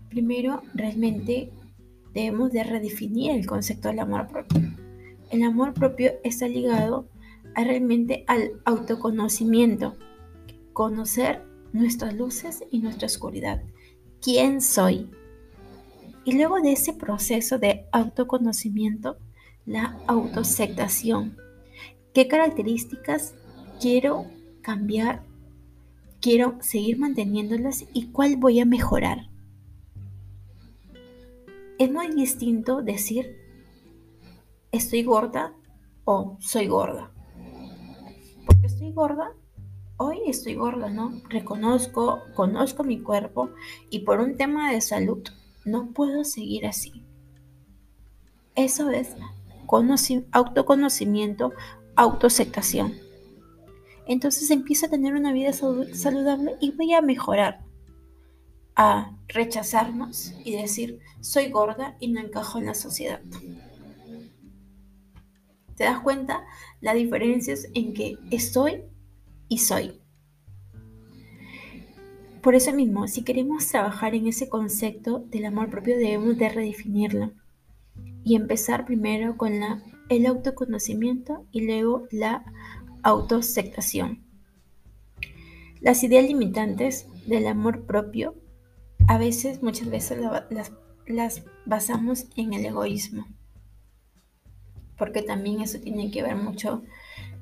Primero, 0.09 0.61
realmente 0.73 1.51
debemos 2.13 2.51
de 2.51 2.63
redefinir 2.63 3.31
el 3.31 3.45
concepto 3.45 3.89
del 3.89 3.99
amor 3.99 4.27
propio. 4.27 4.61
El 5.29 5.43
amor 5.43 5.73
propio 5.73 6.13
está 6.23 6.47
ligado 6.47 7.07
a 7.55 7.63
realmente 7.63 8.23
al 8.27 8.53
autoconocimiento, 8.65 9.95
conocer 10.73 11.43
nuestras 11.71 12.15
luces 12.15 12.63
y 12.71 12.79
nuestra 12.79 13.05
oscuridad. 13.05 13.61
¿Quién 14.21 14.61
soy? 14.61 15.09
Y 16.25 16.33
luego 16.33 16.59
de 16.59 16.73
ese 16.73 16.93
proceso 16.93 17.59
de 17.59 17.85
autoconocimiento, 17.91 19.17
la 19.69 19.95
autoaceptación. 20.07 21.37
¿Qué 22.11 22.27
características 22.27 23.35
quiero 23.79 24.25
cambiar? 24.61 25.23
¿Quiero 26.21 26.57
seguir 26.59 26.97
manteniéndolas? 26.97 27.85
¿Y 27.93 28.07
cuál 28.07 28.35
voy 28.37 28.59
a 28.59 28.65
mejorar? 28.65 29.29
Es 31.77 31.91
muy 31.91 32.09
distinto 32.15 32.81
decir 32.81 33.37
estoy 34.71 35.03
gorda 35.03 35.53
o 36.03 36.35
soy 36.39 36.65
gorda. 36.65 37.11
Porque 38.47 38.65
estoy 38.65 38.91
gorda, 38.91 39.33
hoy 39.97 40.17
estoy 40.25 40.55
gorda, 40.55 40.89
¿no? 40.89 41.21
Reconozco, 41.29 42.23
conozco 42.33 42.83
mi 42.83 43.01
cuerpo 43.01 43.51
y 43.91 43.99
por 43.99 44.19
un 44.19 44.35
tema 44.35 44.71
de 44.71 44.81
salud 44.81 45.21
no 45.63 45.91
puedo 45.91 46.23
seguir 46.23 46.65
así. 46.65 47.03
Eso 48.55 48.89
es 48.89 49.15
autoconocimiento, 50.31 51.53
autoaceptación. 51.95 52.93
Entonces 54.07 54.49
empiezo 54.49 54.87
a 54.87 54.89
tener 54.89 55.13
una 55.13 55.31
vida 55.31 55.53
saludable 55.53 56.55
y 56.59 56.71
voy 56.71 56.93
a 56.93 57.01
mejorar, 57.01 57.63
a 58.75 59.15
rechazarnos 59.27 60.33
y 60.43 60.55
decir, 60.55 60.99
soy 61.19 61.49
gorda 61.49 61.95
y 61.99 62.07
no 62.07 62.19
encajo 62.19 62.57
en 62.57 62.65
la 62.65 62.73
sociedad. 62.73 63.21
¿Te 65.75 65.83
das 65.83 65.99
cuenta? 65.99 66.43
La 66.81 66.93
diferencia 66.93 67.53
es 67.53 67.69
en 67.73 67.93
que 67.93 68.17
estoy 68.31 68.83
y 69.47 69.59
soy. 69.59 70.01
Por 72.41 72.55
eso 72.55 72.73
mismo, 72.73 73.07
si 73.07 73.23
queremos 73.23 73.67
trabajar 73.67 74.15
en 74.15 74.27
ese 74.27 74.49
concepto 74.49 75.19
del 75.19 75.45
amor 75.45 75.69
propio, 75.69 75.97
debemos 75.97 76.37
de 76.37 76.49
redefinirlo 76.49 77.33
y 78.29 78.35
empezar 78.35 78.85
primero 78.85 79.37
con 79.37 79.53
el 80.09 80.25
autoconocimiento 80.27 81.47
y 81.51 81.61
luego 81.65 82.07
la 82.11 82.45
autoaceptación. 83.01 84.23
Las 85.81 86.03
ideas 86.03 86.27
limitantes 86.27 87.07
del 87.25 87.47
amor 87.47 87.87
propio 87.87 88.35
a 89.07 89.17
veces, 89.17 89.63
muchas 89.63 89.89
veces 89.89 90.19
las, 90.51 90.71
las 91.07 91.43
basamos 91.65 92.27
en 92.35 92.53
el 92.53 92.67
egoísmo, 92.67 93.25
porque 94.95 95.23
también 95.23 95.61
eso 95.61 95.79
tiene 95.79 96.11
que 96.11 96.21
ver 96.21 96.35
mucho 96.35 96.83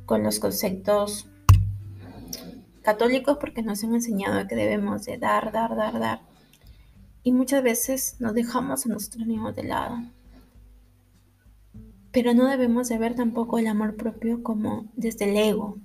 con 0.05 0.23
los 0.23 0.39
conceptos 0.39 1.27
católicos 2.81 3.39
porque 3.41 3.61
nos 3.61 3.83
han 3.83 3.93
enseñado 3.93 4.47
que 4.47 4.55
debemos 4.55 5.03
de 5.03 5.17
dar, 5.17 5.51
dar, 5.51 5.75
dar, 5.75 5.99
dar. 5.99 6.21
Y 7.23 7.33
muchas 7.33 7.61
veces 7.61 8.15
nos 8.19 8.33
dejamos 8.33 8.85
a 8.85 8.89
nosotros 8.89 9.27
mismos 9.27 9.53
de 9.53 9.63
lado. 9.63 9.97
Pero 12.17 12.33
no 12.33 12.47
debemos 12.47 12.89
de 12.89 12.97
ver 12.97 13.13
tampoco 13.13 13.59
el 13.59 13.67
amor 13.67 13.95
propio 13.95 14.41
como 14.41 14.91
desde 14.95 15.29
el 15.29 15.37
ego 15.37 15.77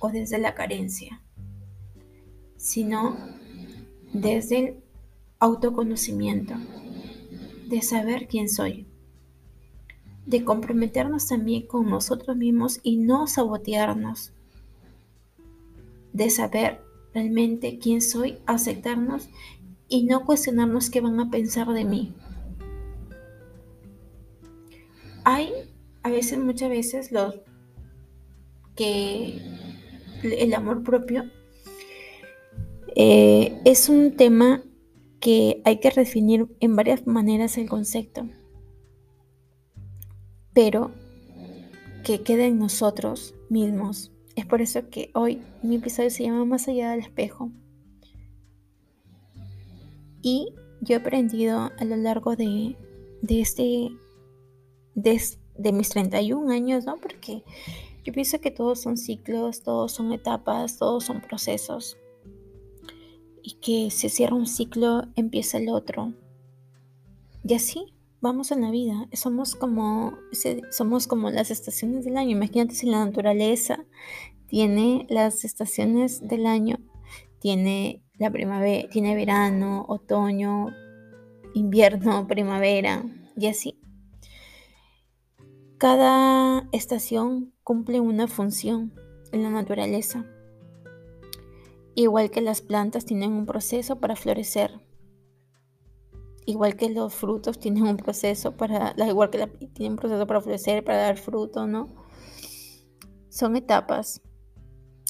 o 0.00 0.08
desde 0.08 0.36
la 0.38 0.56
carencia, 0.56 1.22
sino 2.56 3.16
desde 4.12 4.58
el 4.58 4.82
autoconocimiento, 5.38 6.54
de 7.68 7.82
saber 7.82 8.26
quién 8.26 8.48
soy, 8.48 8.88
de 10.26 10.44
comprometernos 10.44 11.28
también 11.28 11.64
con 11.68 11.88
nosotros 11.88 12.36
mismos 12.36 12.80
y 12.82 12.96
no 12.96 13.28
sabotearnos 13.28 14.32
de 16.12 16.30
saber 16.30 16.80
realmente 17.14 17.78
quién 17.78 18.02
soy, 18.02 18.38
aceptarnos 18.44 19.28
y 19.88 20.02
no 20.02 20.24
cuestionarnos 20.24 20.90
qué 20.90 21.00
van 21.00 21.20
a 21.20 21.30
pensar 21.30 21.68
de 21.68 21.84
mí. 21.84 22.12
Hay 25.30 25.52
a 26.02 26.10
veces, 26.10 26.38
muchas 26.38 26.70
veces, 26.70 27.12
los 27.12 27.34
que 28.74 29.42
el 30.22 30.54
amor 30.54 30.82
propio 30.82 31.30
eh, 32.96 33.60
es 33.66 33.90
un 33.90 34.16
tema 34.16 34.62
que 35.20 35.60
hay 35.66 35.80
que 35.80 35.90
definir 35.90 36.46
en 36.60 36.76
varias 36.76 37.06
maneras 37.06 37.58
el 37.58 37.68
concepto, 37.68 38.26
pero 40.54 40.92
que 42.04 42.22
queda 42.22 42.46
en 42.46 42.58
nosotros 42.58 43.34
mismos 43.50 44.12
es 44.34 44.46
por 44.46 44.62
eso 44.62 44.88
que 44.88 45.10
hoy 45.12 45.42
mi 45.62 45.76
episodio 45.76 46.10
se 46.10 46.22
llama 46.22 46.44
Más 46.46 46.68
allá 46.68 46.92
del 46.92 47.00
espejo. 47.00 47.50
Y 50.22 50.54
yo 50.80 50.94
he 50.94 51.00
aprendido 51.00 51.72
a 51.76 51.84
lo 51.84 51.96
largo 51.96 52.36
de, 52.36 52.76
este, 53.28 53.90
de, 55.02 55.72
mis 55.72 55.88
31 55.90 56.52
años, 56.52 56.84
¿no? 56.84 56.96
Porque 56.96 57.44
yo 58.04 58.12
pienso 58.12 58.40
que 58.40 58.50
todos 58.50 58.80
son 58.80 58.96
ciclos, 58.96 59.62
todos 59.62 59.92
son 59.92 60.12
etapas, 60.12 60.78
todos 60.78 61.04
son 61.04 61.20
procesos. 61.20 61.96
Y 63.42 63.54
que 63.60 63.90
se 63.90 64.08
cierra 64.08 64.36
un 64.36 64.46
ciclo, 64.46 65.04
empieza 65.14 65.58
el 65.58 65.68
otro. 65.68 66.12
Y 67.44 67.54
así 67.54 67.94
vamos 68.20 68.50
en 68.50 68.62
la 68.62 68.70
vida. 68.70 69.08
Somos 69.12 69.54
como, 69.54 70.18
somos 70.70 71.06
como 71.06 71.30
las 71.30 71.50
estaciones 71.50 72.04
del 72.04 72.16
año. 72.16 72.36
Imagínate 72.36 72.74
si 72.74 72.86
la 72.86 73.04
naturaleza 73.04 73.84
tiene 74.48 75.06
las 75.08 75.44
estaciones 75.44 76.26
del 76.26 76.46
año, 76.46 76.78
tiene 77.38 78.02
la 78.18 78.30
primavera, 78.30 78.88
tiene 78.88 79.14
verano, 79.14 79.84
otoño, 79.88 80.68
invierno, 81.54 82.26
primavera 82.26 83.04
y 83.36 83.46
así. 83.46 83.78
Cada 85.78 86.68
estación 86.72 87.52
cumple 87.62 88.00
una 88.00 88.26
función 88.26 88.92
en 89.32 89.42
la 89.42 89.50
naturaleza. 89.50 90.26
Igual 91.94 92.30
que 92.30 92.40
las 92.40 92.60
plantas 92.60 93.04
tienen 93.04 93.32
un 93.32 93.46
proceso 93.46 94.00
para 94.00 94.16
florecer. 94.16 94.80
Igual 96.46 96.76
que 96.76 96.90
los 96.90 97.14
frutos 97.14 97.58
tienen 97.58 97.84
un 97.84 97.96
proceso 97.96 98.56
para, 98.56 98.94
igual 99.06 99.30
que 99.30 99.38
la, 99.38 99.46
tienen 99.46 99.96
proceso 99.96 100.26
para 100.26 100.40
florecer, 100.40 100.84
para 100.84 100.98
dar 100.98 101.16
fruto, 101.16 101.66
¿no? 101.66 101.88
Son 103.28 103.56
etapas 103.56 104.22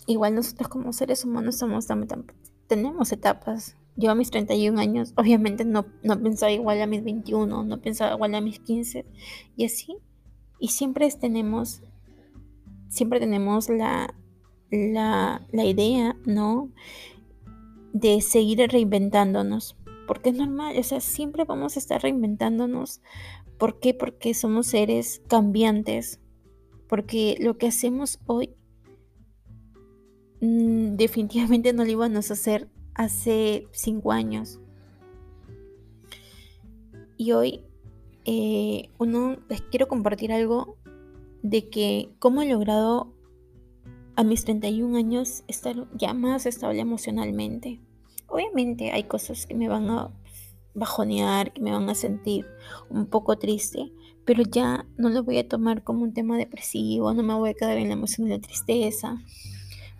igual 0.09 0.35
nosotros 0.35 0.69
como 0.69 0.93
seres 0.93 1.25
humanos 1.25 1.63
tenemos 2.67 3.13
etapas. 3.13 3.77
Yo 3.97 4.11
a 4.11 4.15
mis 4.15 4.31
31 4.31 4.81
años, 4.81 5.13
obviamente 5.17 5.65
no, 5.65 5.87
no 6.03 6.21
pensaba 6.21 6.51
igual 6.51 6.81
a 6.81 6.87
mis 6.87 7.05
21, 7.05 7.65
no 7.65 7.81
pensaba 7.81 8.15
igual 8.15 8.35
a 8.35 8.41
mis 8.41 8.59
15 8.59 9.07
y 9.57 9.65
así. 9.65 9.97
Y 10.59 10.69
siempre 10.69 11.09
tenemos, 11.11 11.83
siempre 12.89 13.21
tenemos 13.21 13.69
la, 13.69 14.15
la, 14.71 15.47
la 15.53 15.65
idea, 15.65 16.17
¿no? 16.25 16.71
De 17.93 18.21
seguir 18.21 18.59
reinventándonos. 18.71 19.77
Porque 20.07 20.31
es 20.31 20.37
normal, 20.37 20.77
o 20.79 20.83
sea, 20.83 21.01
siempre 21.01 21.45
vamos 21.45 21.77
a 21.77 21.79
estar 21.79 22.03
reinventándonos. 22.03 23.03
¿Por 23.59 23.79
qué? 23.79 23.95
Porque 23.95 24.35
somos 24.35 24.69
seres 24.69 25.23
cambiantes. 25.29 26.21
Porque 26.89 27.37
lo 27.41 27.59
que 27.59 27.69
hacemos 27.69 28.19
hoy 28.27 28.55
Mm, 30.41 30.97
definitivamente 30.97 31.73
no 31.73 31.85
lo 31.85 31.91
íbamos 31.91 32.31
a 32.31 32.35
hacer 32.35 32.69
hace 32.95 33.67
cinco 33.73 34.13
años. 34.13 34.61
Y 37.17 37.33
hoy 37.33 37.65
eh, 38.31 38.91
uno 38.99 39.39
les 39.49 39.63
quiero 39.63 39.89
compartir 39.89 40.33
algo 40.33 40.77
de 41.43 41.71
que 41.71 42.11
cómo 42.19 42.43
he 42.43 42.49
logrado 42.49 43.15
a 44.17 44.23
mis 44.23 44.45
31 44.45 44.99
años 44.99 45.45
estar 45.49 45.89
ya 45.97 46.13
más 46.13 46.45
estable 46.45 46.81
emocionalmente. 46.81 47.81
Obviamente 48.27 48.93
hay 48.93 49.05
cosas 49.05 49.47
que 49.47 49.55
me 49.55 49.69
van 49.69 49.89
a 49.89 50.13
bajonear, 50.75 51.55
que 51.55 51.63
me 51.63 51.73
van 51.73 51.89
a 51.89 51.95
sentir 51.95 52.45
un 52.91 53.07
poco 53.07 53.39
triste, 53.39 53.93
pero 54.27 54.43
ya 54.43 54.85
no 54.99 55.09
lo 55.09 55.25
voy 55.25 55.39
a 55.39 55.49
tomar 55.49 55.83
como 55.83 56.03
un 56.03 56.13
tema 56.13 56.37
depresivo, 56.37 57.15
no 57.15 57.23
me 57.23 57.33
voy 57.33 57.51
a 57.51 57.55
quedar 57.55 57.79
en 57.79 57.89
la 57.89 57.95
emoción 57.95 58.29
de 58.29 58.39
tristeza 58.39 59.19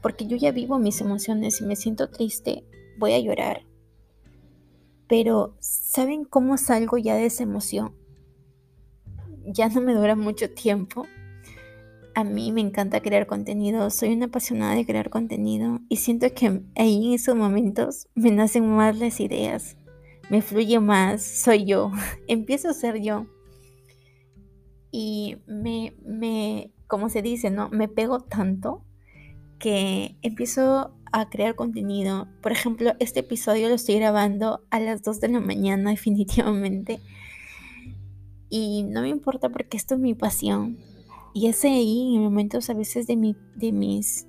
porque 0.03 0.27
yo 0.27 0.37
ya 0.37 0.53
vivo 0.53 0.79
mis 0.79 1.01
emociones 1.01 1.63
y 1.63 1.65
me 1.65 1.77
siento 1.77 2.11
triste, 2.11 2.65
voy 2.99 3.13
a 3.13 3.21
llorar. 3.21 3.63
Pero, 5.09 5.57
¿saben 5.61 6.25
cómo 6.25 6.59
salgo 6.59 6.99
ya 6.99 7.15
de 7.15 7.27
esa 7.27 7.43
emoción? 7.43 7.95
Ya 9.53 9.69
no 9.69 9.81
me 9.81 9.95
dura 9.95 10.15
mucho 10.15 10.51
tiempo. 10.51 11.07
A 12.15 12.25
mí 12.25 12.53
me 12.53 12.61
encanta 12.61 13.01
crear 13.01 13.27
contenido, 13.27 13.91
soy 13.91 14.13
una 14.13 14.27
apasionada 14.27 14.75
de 14.75 14.85
crear 14.85 15.09
contenido 15.09 15.81
y 15.89 15.97
siento 15.97 16.27
que 16.35 16.63
ahí 16.75 17.07
en 17.07 17.13
esos 17.13 17.37
momentos 17.37 18.09
me 18.15 18.33
nacen 18.33 18.69
más 18.69 18.99
las 18.99 19.21
ideas, 19.21 19.77
me 20.29 20.43
fluye 20.43 20.81
más, 20.81 21.23
soy 21.23 21.65
yo, 21.65 21.93
empiezo 22.27 22.71
a 22.71 22.75
ser 22.75 23.01
yo. 23.01 23.27
Y 24.91 25.37
me, 25.47 25.95
me, 26.05 26.73
como 26.89 27.09
se 27.09 27.23
dice, 27.23 27.51
¿no? 27.51 27.69
Me 27.69 27.89
pego 27.89 28.21
tanto 28.21 28.85
que 29.59 30.17
empiezo 30.23 30.95
a 31.13 31.29
crear 31.29 31.55
contenido. 31.55 32.29
Por 32.43 32.53
ejemplo, 32.53 32.95
este 32.99 33.21
episodio 33.21 33.69
lo 33.69 33.75
estoy 33.75 33.97
grabando 33.97 34.65
a 34.71 34.81
las 34.81 35.03
2 35.03 35.21
de 35.21 35.29
la 35.29 35.41
mañana 35.41 35.91
definitivamente. 35.99 37.01
Y 38.51 38.83
no 38.85 39.03
me 39.03 39.09
importa 39.09 39.51
porque 39.51 39.77
esto 39.77 39.95
es 39.95 40.01
mi 40.01 40.15
pasión. 40.15 40.79
Y 41.35 41.47
es 41.47 41.65
ahí, 41.65 42.15
en 42.15 42.23
momentos 42.23 42.71
a 42.71 42.75
veces 42.75 43.07
de, 43.07 43.17
mi, 43.17 43.37
de, 43.55 43.73
mis, 43.73 44.27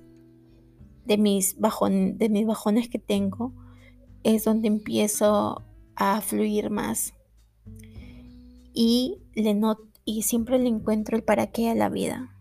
de, 1.06 1.16
mis 1.16 1.56
de 1.58 2.28
mis 2.28 2.46
bajones 2.46 2.88
que 2.88 2.98
tengo, 2.98 3.52
es 4.22 4.44
donde 4.44 4.68
empiezo 4.68 5.64
a 5.96 6.20
fluir 6.20 6.70
más. 6.70 7.14
Y, 8.72 9.18
le 9.34 9.58
y 10.04 10.22
siempre 10.22 10.58
le 10.58 10.68
encuentro 10.68 11.16
el 11.16 11.22
para 11.22 11.48
qué 11.48 11.70
a 11.70 11.74
la 11.74 11.88
vida. 11.88 12.36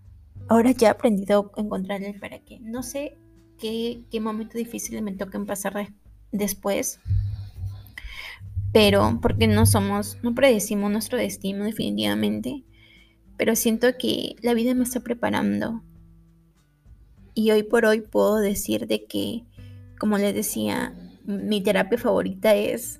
Ahora 0.48 0.72
ya 0.72 0.88
he 0.88 0.92
aprendido 0.92 1.52
a 1.56 1.62
encontrar 1.62 2.04
el 2.04 2.20
para 2.20 2.40
qué. 2.40 2.60
No 2.60 2.84
sé 2.84 3.18
qué, 3.58 4.04
qué 4.10 4.20
momento 4.20 4.58
difícil 4.58 5.02
me 5.02 5.14
toca 5.14 5.44
pasar 5.46 5.94
después. 6.32 7.00
Pero 8.72 9.20
porque 9.22 9.48
no 9.48 9.66
somos, 9.66 10.18
no 10.22 10.36
predecimos 10.36 10.92
nuestro 10.92 11.18
destino 11.18 11.66
definitivamente. 11.66 12.64
Pero 13.38 13.56
siento 13.56 13.88
que 13.98 14.36
la 14.42 14.54
vida 14.54 14.74
me 14.76 14.84
está 14.84 15.00
preparando. 15.00 15.82
Y 17.34 17.52
hoy 17.52 17.64
por 17.64 17.86
hoy 17.86 18.02
puedo 18.02 18.38
decir 18.38 18.86
de 18.86 19.06
que, 19.06 19.46
como 19.98 20.18
les 20.18 20.34
decía, 20.36 20.94
mi 21.26 21.62
terapia 21.62 21.98
favorita 21.98 22.56
es 22.56 23.00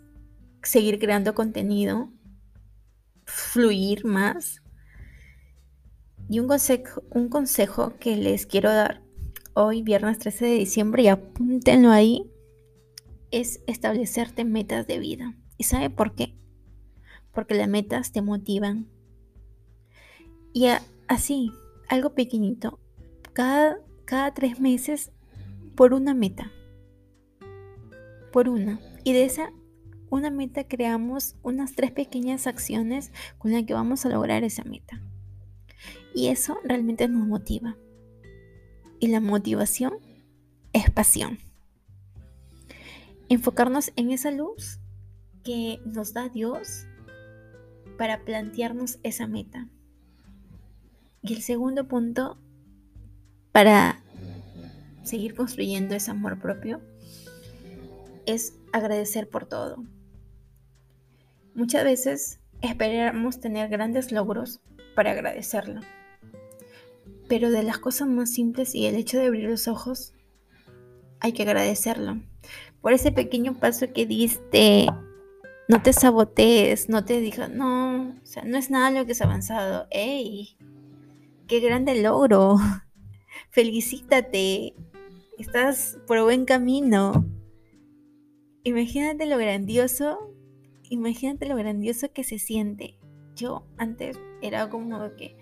seguir 0.64 1.00
creando 1.00 1.36
contenido, 1.36 2.10
fluir 3.26 4.06
más. 4.06 4.62
Y 6.30 6.40
un 6.40 6.48
consejo, 6.48 7.04
un 7.10 7.30
consejo 7.30 7.98
que 8.00 8.16
les 8.16 8.46
quiero 8.46 8.72
dar 8.72 9.02
hoy, 9.54 9.82
viernes 9.82 10.20
13 10.20 10.46
de 10.46 10.54
diciembre, 10.54 11.04
y 11.04 11.08
apúntenlo 11.08 11.92
ahí, 11.92 12.30
es 13.32 13.62
establecerte 13.68 14.46
metas 14.46 14.88
de 14.88 15.00
vida. 15.00 15.36
¿Y 15.60 15.66
sabe 15.66 15.90
por 15.90 16.16
qué? 16.16 16.34
Porque 17.34 17.54
las 17.54 17.68
metas 17.68 18.14
te 18.14 18.22
motivan. 18.22 18.88
Y 20.54 20.68
así, 21.08 21.52
algo 21.90 22.16
pequeñito, 22.16 22.80
cada, 23.34 23.78
cada 24.06 24.34
tres 24.34 24.62
meses 24.62 25.12
por 25.76 25.94
una 25.94 26.14
meta. 26.14 26.50
Por 28.32 28.48
una. 28.48 28.80
Y 29.04 29.12
de 29.12 29.26
esa 29.26 29.52
una 30.10 30.32
meta 30.32 30.64
creamos 30.64 31.36
unas 31.44 31.76
tres 31.76 31.92
pequeñas 31.92 32.48
acciones 32.48 33.12
con 33.38 33.52
las 33.52 33.64
que 33.66 33.74
vamos 33.74 34.06
a 34.06 34.10
lograr 34.10 34.46
esa 34.46 34.64
meta. 34.64 35.02
Y 36.16 36.28
eso 36.28 36.58
realmente 36.64 37.08
nos 37.10 37.28
motiva. 37.28 37.76
Y 39.02 39.08
la 39.08 39.20
motivación 39.20 39.94
es 40.72 40.90
pasión. 40.90 41.38
Enfocarnos 43.28 43.92
en 43.98 44.12
esa 44.12 44.32
luz 44.32 44.80
que 45.44 45.80
nos 45.86 46.14
da 46.14 46.30
Dios 46.30 46.86
para 47.98 48.24
plantearnos 48.24 49.00
esa 49.04 49.28
meta. 49.28 49.68
Y 51.22 51.34
el 51.34 51.42
segundo 51.42 51.88
punto, 51.88 52.38
para 53.52 54.02
seguir 55.04 55.36
construyendo 55.36 55.96
ese 55.96 56.12
amor 56.12 56.40
propio, 56.40 56.82
es 58.26 58.54
agradecer 58.72 59.30
por 59.30 59.46
todo. 59.46 59.84
Muchas 61.56 61.84
veces 61.84 62.40
esperamos 62.62 63.40
tener 63.40 63.70
grandes 63.70 64.12
logros 64.12 64.62
para 64.96 65.12
agradecerlo. 65.12 65.82
Pero 67.28 67.52
de 67.52 67.64
las 67.64 67.80
cosas 67.80 68.08
más 68.08 68.32
simples 68.32 68.76
y 68.76 68.86
el 68.86 68.96
hecho 68.96 69.18
de 69.18 69.28
abrir 69.28 69.50
los 69.50 69.68
ojos, 69.68 70.14
hay 71.20 71.34
que 71.34 71.44
agradecerlo. 71.44 72.22
Por 72.82 72.94
ese 72.94 73.12
pequeño 73.12 73.60
paso 73.60 73.92
que 73.94 74.06
diste, 74.06 74.88
no 75.70 75.84
te 75.84 75.94
sabotees, 75.94 76.90
no 76.90 77.06
te 77.06 77.22
digas, 77.22 77.52
no, 77.52 78.10
o 78.10 78.26
sea, 78.26 78.44
no 78.44 78.58
es 78.58 78.72
nada 78.72 78.90
lo 78.90 79.06
que 79.06 79.12
has 79.12 79.22
avanzado. 79.22 79.86
¡Ey! 79.92 80.58
¡Qué 81.48 81.60
grande 81.60 82.02
logro! 82.02 82.58
Felicítate, 83.52 84.74
estás 85.38 86.00
por 86.08 86.24
buen 86.24 86.46
camino. 86.46 87.24
Imagínate 88.64 89.28
lo 89.28 89.38
grandioso, 89.38 90.34
imagínate 90.90 91.48
lo 91.48 91.56
grandioso 91.56 92.12
que 92.12 92.24
se 92.24 92.40
siente. 92.40 92.98
Yo 93.36 93.64
antes 93.78 94.20
era 94.42 94.72
como 94.72 95.16
que 95.18 95.38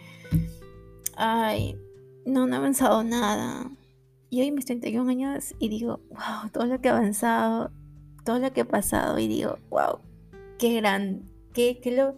ay, 1.15 1.79
no, 2.25 2.47
no 2.47 2.55
he 2.55 2.57
avanzado 2.57 3.01
nada. 3.05 3.71
Y 4.29 4.41
hoy 4.41 4.51
mis 4.51 4.65
31 4.65 5.09
años 5.09 5.55
y 5.57 5.69
digo, 5.69 6.01
wow, 6.09 6.49
todo 6.51 6.65
lo 6.65 6.81
que 6.81 6.89
he 6.89 6.91
avanzado, 6.91 7.71
todo 8.25 8.39
lo 8.39 8.51
que 8.51 8.61
he 8.61 8.65
pasado 8.65 9.17
y 9.19 9.29
digo, 9.29 9.57
wow, 9.69 10.01
qué 10.57 10.73
gran, 10.75 11.23
qué, 11.53 11.79
qué, 11.81 11.91
lo, 11.91 12.17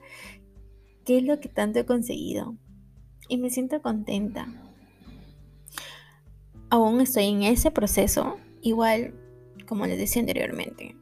qué 1.06 1.18
es 1.18 1.24
lo 1.24 1.40
que 1.40 1.50
tanto 1.50 1.80
he 1.80 1.86
conseguido. 1.86 2.56
Y 3.28 3.38
me 3.38 3.50
siento 3.50 3.82
contenta. 3.82 4.48
Aún 6.70 7.02
estoy 7.02 7.26
en 7.26 7.44
ese 7.44 7.72
proceso, 7.72 8.38
igual 8.62 9.14
como 9.68 9.86
les 9.86 9.98
decía 9.98 10.22
anteriormente. 10.22 10.96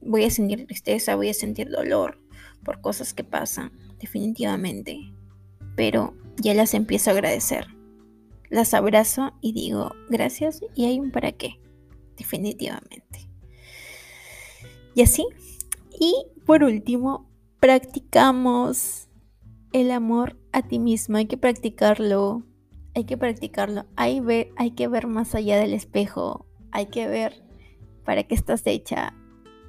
Voy 0.00 0.24
a 0.24 0.30
sentir 0.30 0.66
tristeza, 0.66 1.16
voy 1.16 1.30
a 1.30 1.34
sentir 1.34 1.70
dolor 1.70 2.20
por 2.62 2.80
cosas 2.80 3.12
que 3.12 3.24
pasan, 3.24 3.72
definitivamente. 3.98 5.12
Pero 5.76 6.14
ya 6.36 6.54
las 6.54 6.74
empiezo 6.74 7.10
a 7.10 7.14
agradecer. 7.14 7.66
Las 8.50 8.74
abrazo 8.74 9.32
y 9.40 9.52
digo 9.52 9.92
gracias 10.08 10.60
y 10.74 10.84
hay 10.84 11.00
un 11.00 11.10
para 11.10 11.32
qué, 11.32 11.60
definitivamente. 12.16 13.28
Y 14.94 15.02
así. 15.02 15.26
Y 15.98 16.14
por 16.44 16.64
último, 16.64 17.30
practicamos 17.60 19.08
el 19.72 19.90
amor 19.90 20.38
a 20.52 20.62
ti 20.62 20.78
mismo. 20.78 21.16
Hay 21.16 21.26
que 21.26 21.36
practicarlo. 21.36 22.44
Hay 22.94 23.04
que 23.04 23.16
practicarlo. 23.16 23.86
Hay, 23.96 24.20
que 24.76 24.88
ver 24.88 25.06
más 25.06 25.34
allá 25.34 25.58
del 25.58 25.72
espejo. 25.72 26.46
Hay 26.70 26.86
que 26.86 27.08
ver 27.08 27.44
para 28.04 28.24
qué 28.24 28.34
estás 28.34 28.66
hecha. 28.66 29.14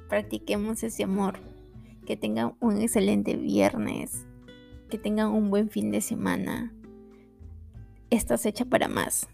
Practiquemos 0.08 0.82
ese 0.82 1.04
amor. 1.04 1.40
Que 2.06 2.16
tengan 2.16 2.54
un 2.60 2.80
excelente 2.80 3.34
viernes 3.34 4.26
que 4.88 4.98
tengan 4.98 5.30
un 5.30 5.50
buen 5.50 5.68
fin 5.68 5.90
de 5.90 6.00
semana. 6.00 6.72
Estás 8.10 8.46
hecha 8.46 8.64
para 8.64 8.88
más. 8.88 9.28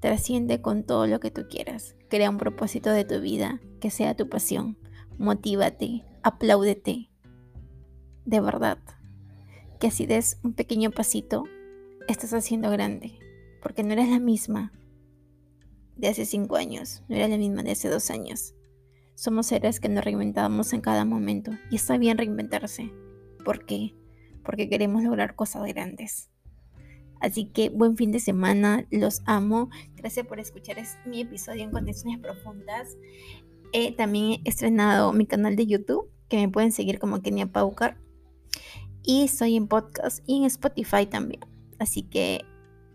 Trasciende 0.00 0.60
con 0.60 0.84
todo 0.84 1.06
lo 1.06 1.20
que 1.20 1.30
tú 1.30 1.46
quieras. 1.48 1.94
Crea 2.08 2.30
un 2.30 2.38
propósito 2.38 2.90
de 2.90 3.04
tu 3.04 3.20
vida 3.20 3.60
que 3.80 3.90
sea 3.90 4.16
tu 4.16 4.28
pasión. 4.28 4.76
Motívate, 5.18 6.04
apláudete. 6.26 7.10
De 8.24 8.40
verdad. 8.40 8.78
Que 9.80 9.90
si 9.90 10.06
des 10.06 10.38
un 10.42 10.54
pequeño 10.54 10.90
pasito, 10.90 11.44
estás 12.08 12.32
haciendo 12.32 12.70
grande. 12.70 13.18
Porque 13.62 13.82
no 13.82 13.92
eres 13.92 14.08
la 14.08 14.20
misma 14.20 14.72
de 15.96 16.08
hace 16.08 16.24
cinco 16.24 16.56
años, 16.56 17.02
no 17.08 17.16
eres 17.16 17.30
la 17.30 17.38
misma 17.38 17.62
de 17.62 17.72
hace 17.72 17.88
dos 17.88 18.10
años. 18.10 18.54
Somos 19.14 19.46
seres 19.46 19.80
que 19.80 19.88
nos 19.88 20.04
reinventamos 20.04 20.72
en 20.72 20.80
cada 20.80 21.04
momento 21.04 21.52
y 21.70 21.76
está 21.76 21.96
bien 21.96 22.18
reinventarse. 22.18 22.92
¿Por 23.44 23.64
qué? 23.64 23.94
porque 24.46 24.68
queremos 24.68 25.02
lograr 25.02 25.34
cosas 25.34 25.64
grandes. 25.66 26.30
Así 27.20 27.46
que 27.46 27.68
buen 27.68 27.96
fin 27.96 28.12
de 28.12 28.20
semana, 28.20 28.86
los 28.90 29.22
amo. 29.26 29.68
Gracias 29.96 30.26
por 30.26 30.38
escuchar 30.38 30.76
mi 31.04 31.22
episodio 31.22 31.64
en 31.64 31.72
Condiciones 31.72 32.20
Profundas. 32.20 32.96
también 33.96 34.40
he 34.44 34.48
estrenado 34.48 35.12
mi 35.12 35.26
canal 35.26 35.56
de 35.56 35.66
YouTube, 35.66 36.08
que 36.28 36.36
me 36.36 36.48
pueden 36.48 36.72
seguir 36.72 36.98
como 36.98 37.22
Kenia 37.22 37.46
Paucar. 37.46 37.98
Y 39.02 39.28
soy 39.28 39.56
en 39.56 39.68
podcast 39.68 40.22
y 40.26 40.38
en 40.38 40.44
Spotify 40.44 41.06
también. 41.06 41.40
Así 41.78 42.02
que 42.02 42.44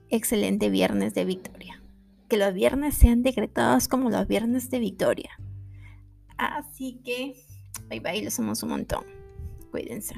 excelente 0.10 0.70
viernes 0.70 1.14
de 1.14 1.26
victoria. 1.26 1.82
Que 2.28 2.38
los 2.38 2.54
viernes 2.54 2.96
sean 2.96 3.24
decretados 3.24 3.88
como 3.88 4.10
los 4.10 4.28
viernes 4.28 4.70
de 4.70 4.80
victoria. 4.80 5.32
Así 6.38 7.02
que, 7.04 7.36
bye 7.90 8.00
bye, 8.00 8.24
los 8.24 8.40
amo 8.40 8.54
un 8.62 8.70
montón. 8.70 9.06
Cuídense. 9.72 10.16